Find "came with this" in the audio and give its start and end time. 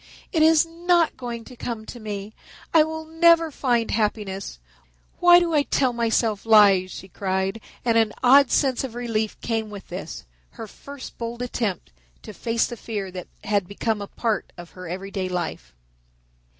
9.41-10.25